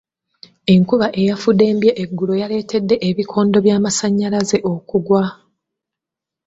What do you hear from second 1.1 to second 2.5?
eyafuddembye eggulo